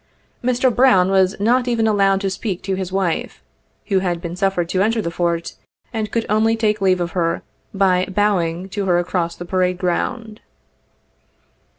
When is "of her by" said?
6.99-8.05